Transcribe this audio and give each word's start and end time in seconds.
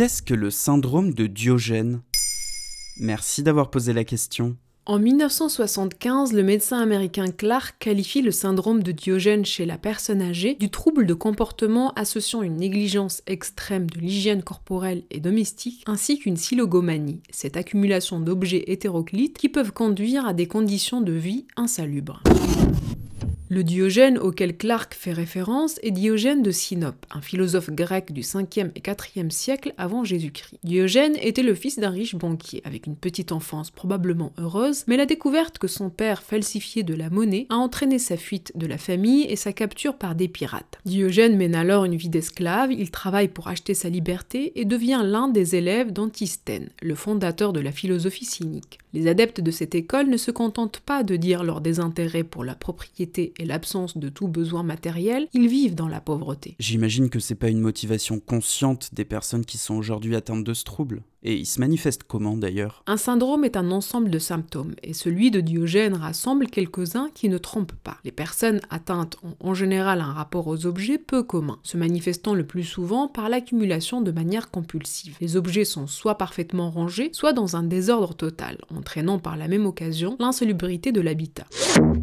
Qu'est-ce 0.00 0.22
que 0.22 0.32
le 0.32 0.50
syndrome 0.50 1.12
de 1.12 1.26
Diogène? 1.26 2.00
Merci 2.98 3.42
d'avoir 3.42 3.68
posé 3.68 3.92
la 3.92 4.02
question. 4.02 4.56
En 4.86 4.98
1975, 4.98 6.32
le 6.32 6.42
médecin 6.42 6.80
américain 6.80 7.30
Clark 7.30 7.76
qualifie 7.78 8.22
le 8.22 8.30
syndrome 8.30 8.82
de 8.82 8.92
Diogène 8.92 9.44
chez 9.44 9.66
la 9.66 9.76
personne 9.76 10.22
âgée 10.22 10.54
du 10.54 10.70
trouble 10.70 11.04
de 11.04 11.12
comportement 11.12 11.92
associant 11.96 12.40
une 12.40 12.56
négligence 12.56 13.20
extrême 13.26 13.90
de 13.90 13.98
l'hygiène 13.98 14.42
corporelle 14.42 15.02
et 15.10 15.20
domestique 15.20 15.84
ainsi 15.86 16.18
qu'une 16.18 16.38
silogomanie, 16.38 17.20
cette 17.28 17.58
accumulation 17.58 18.20
d'objets 18.20 18.72
hétéroclites 18.72 19.36
qui 19.36 19.50
peuvent 19.50 19.72
conduire 19.72 20.24
à 20.24 20.32
des 20.32 20.46
conditions 20.46 21.02
de 21.02 21.12
vie 21.12 21.46
insalubres. 21.58 22.22
Le 23.52 23.64
Diogène 23.64 24.16
auquel 24.16 24.56
Clark 24.56 24.94
fait 24.94 25.12
référence 25.12 25.80
est 25.82 25.90
Diogène 25.90 26.40
de 26.40 26.52
Sinope, 26.52 27.04
un 27.10 27.20
philosophe 27.20 27.70
grec 27.70 28.12
du 28.12 28.20
5e 28.20 28.70
et 28.76 28.80
4e 28.80 29.30
siècle 29.30 29.74
avant 29.76 30.04
Jésus-Christ. 30.04 30.60
Diogène 30.62 31.16
était 31.20 31.42
le 31.42 31.56
fils 31.56 31.80
d'un 31.80 31.90
riche 31.90 32.14
banquier, 32.14 32.62
avec 32.64 32.86
une 32.86 32.94
petite 32.94 33.32
enfance 33.32 33.72
probablement 33.72 34.32
heureuse, 34.38 34.84
mais 34.86 34.96
la 34.96 35.04
découverte 35.04 35.58
que 35.58 35.66
son 35.66 35.90
père 35.90 36.22
falsifiait 36.22 36.84
de 36.84 36.94
la 36.94 37.10
monnaie 37.10 37.48
a 37.48 37.56
entraîné 37.56 37.98
sa 37.98 38.16
fuite 38.16 38.52
de 38.54 38.68
la 38.68 38.78
famille 38.78 39.24
et 39.24 39.34
sa 39.34 39.52
capture 39.52 39.96
par 39.96 40.14
des 40.14 40.28
pirates. 40.28 40.78
Diogène 40.84 41.36
mène 41.36 41.56
alors 41.56 41.84
une 41.84 41.96
vie 41.96 42.08
d'esclave, 42.08 42.70
il 42.70 42.92
travaille 42.92 43.26
pour 43.26 43.48
acheter 43.48 43.74
sa 43.74 43.88
liberté 43.88 44.52
et 44.54 44.64
devient 44.64 45.02
l'un 45.04 45.26
des 45.26 45.56
élèves 45.56 45.92
d'Antisthène, 45.92 46.68
le 46.82 46.94
fondateur 46.94 47.52
de 47.52 47.58
la 47.58 47.72
philosophie 47.72 48.26
cynique. 48.26 48.78
Les 48.92 49.08
adeptes 49.08 49.40
de 49.40 49.50
cette 49.50 49.74
école 49.74 50.08
ne 50.08 50.16
se 50.16 50.30
contentent 50.30 50.80
pas 50.80 51.02
de 51.02 51.16
dire 51.16 51.42
leur 51.42 51.60
désintérêt 51.60 52.24
pour 52.24 52.44
la 52.44 52.54
propriété 52.54 53.32
et 53.40 53.46
l'absence 53.46 53.96
de 53.96 54.08
tout 54.08 54.28
besoin 54.28 54.62
matériel, 54.62 55.28
ils 55.32 55.48
vivent 55.48 55.74
dans 55.74 55.88
la 55.88 56.00
pauvreté. 56.00 56.56
J'imagine 56.58 57.08
que 57.08 57.18
c'est 57.18 57.34
pas 57.34 57.48
une 57.48 57.60
motivation 57.60 58.20
consciente 58.20 58.90
des 58.92 59.04
personnes 59.04 59.44
qui 59.44 59.58
sont 59.58 59.74
aujourd'hui 59.74 60.14
atteintes 60.14 60.44
de 60.44 60.54
ce 60.54 60.64
trouble. 60.64 61.02
Et 61.22 61.34
il 61.34 61.46
se 61.46 61.60
manifeste 61.60 62.04
comment 62.04 62.36
d'ailleurs? 62.36 62.82
Un 62.86 62.96
syndrome 62.96 63.44
est 63.44 63.58
un 63.58 63.70
ensemble 63.70 64.10
de 64.10 64.18
symptômes, 64.18 64.74
et 64.82 64.94
celui 64.94 65.30
de 65.30 65.40
Diogène 65.40 65.94
rassemble 65.94 66.46
quelques-uns 66.46 67.10
qui 67.14 67.28
ne 67.28 67.36
trompent 67.36 67.74
pas. 67.84 67.98
Les 68.04 68.10
personnes 68.10 68.60
atteintes 68.70 69.18
ont 69.22 69.36
en 69.40 69.52
général 69.52 70.00
un 70.00 70.12
rapport 70.12 70.46
aux 70.46 70.64
objets 70.64 70.96
peu 70.96 71.22
commun, 71.22 71.58
se 71.62 71.76
manifestant 71.76 72.32
le 72.32 72.46
plus 72.46 72.64
souvent 72.64 73.06
par 73.06 73.28
l'accumulation 73.28 74.00
de 74.00 74.12
manière 74.12 74.50
compulsive. 74.50 75.16
Les 75.20 75.36
objets 75.36 75.66
sont 75.66 75.86
soit 75.86 76.16
parfaitement 76.16 76.70
rangés, 76.70 77.10
soit 77.12 77.34
dans 77.34 77.54
un 77.54 77.64
désordre 77.64 78.14
total, 78.14 78.56
entraînant 78.74 79.18
par 79.18 79.36
la 79.36 79.48
même 79.48 79.66
occasion 79.66 80.16
l'insalubrité 80.20 80.90
de 80.90 81.02
l'habitat. 81.02 81.46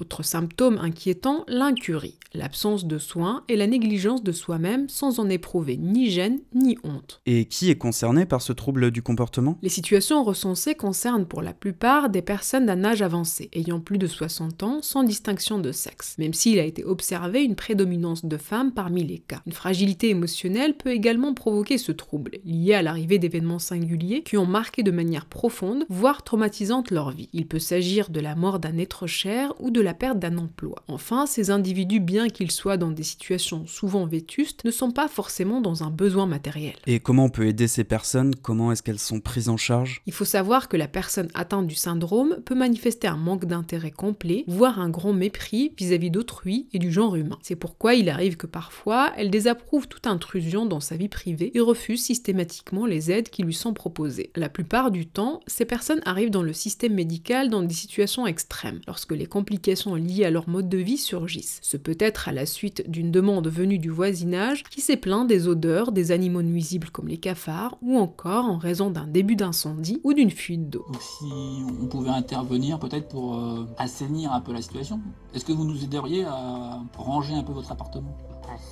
Autre 0.00 0.22
symptôme 0.22 0.78
inquiétant, 0.78 1.17
l'incurie, 1.48 2.18
l'absence 2.34 2.86
de 2.86 2.98
soins 2.98 3.44
et 3.48 3.56
la 3.56 3.66
négligence 3.66 4.22
de 4.22 4.32
soi-même 4.32 4.88
sans 4.88 5.18
en 5.18 5.28
éprouver 5.28 5.76
ni 5.76 6.10
gêne 6.10 6.40
ni 6.54 6.76
honte. 6.84 7.20
Et 7.26 7.46
qui 7.46 7.70
est 7.70 7.78
concerné 7.78 8.26
par 8.26 8.42
ce 8.42 8.52
trouble 8.52 8.90
du 8.90 9.02
comportement? 9.02 9.58
Les 9.62 9.68
situations 9.68 10.22
recensées 10.24 10.74
concernent 10.74 11.26
pour 11.26 11.42
la 11.42 11.52
plupart 11.52 12.10
des 12.10 12.22
personnes 12.22 12.66
d'un 12.66 12.84
âge 12.84 13.02
avancé, 13.02 13.48
ayant 13.52 13.80
plus 13.80 13.98
de 13.98 14.06
60 14.06 14.62
ans, 14.62 14.78
sans 14.82 15.02
distinction 15.02 15.58
de 15.58 15.72
sexe, 15.72 16.16
même 16.18 16.34
s'il 16.34 16.58
a 16.58 16.64
été 16.64 16.84
observé 16.84 17.42
une 17.42 17.56
prédominance 17.56 18.24
de 18.24 18.36
femmes 18.36 18.72
parmi 18.72 19.04
les 19.04 19.18
cas. 19.18 19.42
Une 19.46 19.52
fragilité 19.52 20.10
émotionnelle 20.10 20.76
peut 20.76 20.90
également 20.90 21.34
provoquer 21.34 21.78
ce 21.78 21.92
trouble, 21.92 22.38
lié 22.44 22.74
à 22.74 22.82
l'arrivée 22.82 23.18
d'événements 23.18 23.58
singuliers 23.58 24.22
qui 24.22 24.36
ont 24.36 24.46
marqué 24.46 24.82
de 24.82 24.90
manière 24.90 25.26
profonde, 25.26 25.84
voire 25.88 26.22
traumatisante 26.22 26.90
leur 26.90 27.10
vie. 27.10 27.28
Il 27.32 27.46
peut 27.46 27.58
s'agir 27.58 28.10
de 28.10 28.20
la 28.20 28.34
mort 28.34 28.58
d'un 28.58 28.78
être 28.78 29.06
cher 29.06 29.54
ou 29.60 29.70
de 29.70 29.80
la 29.80 29.94
perte 29.94 30.18
d'un 30.18 30.38
emploi. 30.38 30.82
Enfin, 30.88 31.07
ces 31.26 31.50
individus, 31.50 32.00
bien 32.00 32.28
qu'ils 32.28 32.50
soient 32.50 32.76
dans 32.76 32.90
des 32.90 33.02
situations 33.02 33.66
souvent 33.66 34.06
vétustes, 34.06 34.64
ne 34.64 34.70
sont 34.70 34.90
pas 34.90 35.08
forcément 35.08 35.60
dans 35.60 35.82
un 35.82 35.90
besoin 35.90 36.26
matériel. 36.26 36.74
Et 36.86 37.00
comment 37.00 37.24
on 37.24 37.30
peut 37.30 37.46
aider 37.46 37.66
ces 37.66 37.84
personnes? 37.84 38.34
Comment 38.34 38.72
est-ce 38.72 38.82
qu'elles 38.82 38.98
sont 38.98 39.20
prises 39.20 39.48
en 39.48 39.56
charge? 39.56 40.02
Il 40.06 40.12
faut 40.12 40.24
savoir 40.24 40.68
que 40.68 40.76
la 40.76 40.86
personne 40.88 41.28
atteinte 41.34 41.66
du 41.66 41.74
syndrome 41.74 42.36
peut 42.44 42.54
manifester 42.54 43.06
un 43.06 43.16
manque 43.16 43.46
d'intérêt 43.46 43.90
complet, 43.90 44.44
voire 44.46 44.80
un 44.80 44.90
grand 44.90 45.12
mépris 45.12 45.72
vis-à-vis 45.78 46.10
d'autrui 46.10 46.66
et 46.72 46.78
du 46.78 46.92
genre 46.92 47.16
humain. 47.16 47.38
C'est 47.42 47.56
pourquoi 47.56 47.94
il 47.94 48.10
arrive 48.10 48.36
que 48.36 48.46
parfois, 48.46 49.12
elle 49.16 49.30
désapprouve 49.30 49.88
toute 49.88 50.06
intrusion 50.06 50.66
dans 50.66 50.80
sa 50.80 50.96
vie 50.96 51.08
privée 51.08 51.50
et 51.54 51.60
refuse 51.60 52.02
systématiquement 52.02 52.84
les 52.84 53.10
aides 53.10 53.30
qui 53.30 53.42
lui 53.42 53.54
sont 53.54 53.72
proposées. 53.72 54.30
La 54.36 54.50
plupart 54.50 54.90
du 54.90 55.06
temps, 55.06 55.40
ces 55.46 55.64
personnes 55.64 56.02
arrivent 56.04 56.30
dans 56.30 56.42
le 56.42 56.52
système 56.52 56.94
médical 56.94 57.48
dans 57.48 57.62
des 57.62 57.74
situations 57.74 58.26
extrêmes, 58.26 58.80
lorsque 58.86 59.12
les 59.12 59.26
complications 59.26 59.94
liées 59.94 60.24
à 60.24 60.30
leur 60.30 60.48
mode 60.48 60.68
de 60.68 60.78
vie 60.78 60.97
surgissent. 60.98 61.58
Ce 61.62 61.76
peut 61.76 61.96
être 61.98 62.28
à 62.28 62.32
la 62.32 62.46
suite 62.46 62.88
d'une 62.90 63.10
demande 63.10 63.48
venue 63.48 63.78
du 63.78 63.90
voisinage 63.90 64.64
qui 64.64 64.80
s'est 64.80 64.96
plaint 64.96 65.26
des 65.26 65.48
odeurs 65.48 65.92
des 65.92 66.12
animaux 66.12 66.42
nuisibles 66.42 66.90
comme 66.90 67.08
les 67.08 67.18
cafards, 67.18 67.76
ou 67.82 67.98
encore 67.98 68.44
en 68.44 68.58
raison 68.58 68.90
d'un 68.90 69.06
début 69.06 69.36
d'incendie 69.36 70.00
ou 70.04 70.12
d'une 70.12 70.30
fuite 70.30 70.68
d'eau. 70.68 70.84
Si 71.00 71.24
on 71.80 71.86
pouvait 71.86 72.10
intervenir 72.10 72.78
peut-être 72.78 73.08
pour 73.08 73.38
euh, 73.38 73.66
assainir 73.78 74.32
un 74.32 74.40
peu 74.40 74.52
la 74.52 74.62
situation, 74.62 75.00
est-ce 75.34 75.44
que 75.44 75.52
vous 75.52 75.64
nous 75.64 75.82
aideriez 75.84 76.24
à 76.24 76.80
ranger 76.96 77.34
un 77.34 77.42
peu 77.42 77.52
votre 77.52 77.72
appartement? 77.72 78.16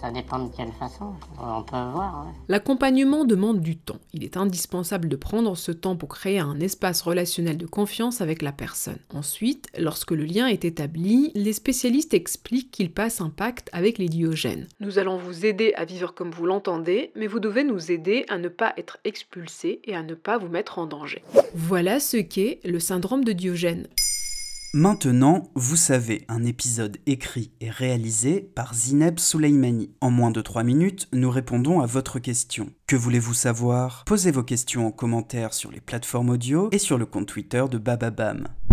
Ça 0.00 0.10
dépend 0.10 0.38
de 0.38 0.50
quelle 0.56 0.72
façon. 0.72 1.12
On 1.38 1.62
peut 1.62 1.76
voir. 1.76 2.26
ouais. 2.26 2.32
L'accompagnement 2.48 3.24
demande 3.24 3.60
du 3.60 3.76
temps. 3.76 3.98
Il 4.14 4.24
est 4.24 4.36
indispensable 4.38 5.08
de 5.08 5.16
prendre 5.16 5.54
ce 5.54 5.70
temps 5.70 5.96
pour 5.96 6.08
créer 6.08 6.38
un 6.38 6.58
espace 6.60 7.02
relationnel 7.02 7.58
de 7.58 7.66
confiance 7.66 8.20
avec 8.20 8.40
la 8.40 8.52
personne. 8.52 8.98
Ensuite, 9.14 9.68
lorsque 9.78 10.12
le 10.12 10.24
lien 10.24 10.46
est 10.46 10.64
établi, 10.64 11.30
les 11.34 11.52
spécialistes 11.52 12.14
expliquent 12.16 12.72
qu'ils 12.72 12.92
passent 12.92 13.20
un 13.20 13.30
pacte 13.30 13.70
avec 13.72 13.98
les 13.98 14.08
diogènes. 14.08 14.66
Nous 14.80 14.98
allons 14.98 15.18
vous 15.18 15.46
aider 15.46 15.72
à 15.76 15.84
vivre 15.84 16.12
comme 16.12 16.32
vous 16.32 16.46
l'entendez, 16.46 17.12
mais 17.14 17.28
vous 17.28 17.38
devez 17.38 17.62
nous 17.62 17.92
aider 17.92 18.24
à 18.28 18.38
ne 18.38 18.48
pas 18.48 18.74
être 18.76 18.98
expulsé 19.04 19.80
et 19.84 19.94
à 19.94 20.02
ne 20.02 20.14
pas 20.14 20.38
vous 20.38 20.48
mettre 20.48 20.80
en 20.80 20.86
danger. 20.86 21.22
Voilà 21.54 22.00
ce 22.00 22.16
qu'est 22.16 22.58
le 22.64 22.80
syndrome 22.80 23.24
de 23.24 23.32
Diogène. 23.32 23.86
Maintenant, 24.74 25.50
vous 25.54 25.76
savez, 25.76 26.26
un 26.28 26.44
épisode 26.44 26.98
écrit 27.06 27.50
et 27.62 27.70
réalisé 27.70 28.40
par 28.40 28.74
Zineb 28.74 29.18
Souleimani. 29.18 29.90
En 30.02 30.10
moins 30.10 30.30
de 30.30 30.42
3 30.42 30.64
minutes, 30.64 31.08
nous 31.14 31.30
répondons 31.30 31.80
à 31.80 31.86
votre 31.86 32.18
question. 32.18 32.68
Que 32.86 32.96
voulez-vous 32.96 33.32
savoir? 33.32 34.04
Posez 34.04 34.32
vos 34.32 34.42
questions 34.42 34.86
en 34.86 34.90
commentaire 34.90 35.54
sur 35.54 35.70
les 35.70 35.80
plateformes 35.80 36.30
audio 36.30 36.68
et 36.72 36.78
sur 36.78 36.98
le 36.98 37.06
compte 37.06 37.26
Twitter 37.26 37.64
de 37.70 37.78
Bababam. 37.78 38.40
Ba, 38.40 38.44
ba, 38.44 38.50
ba. 38.50 38.65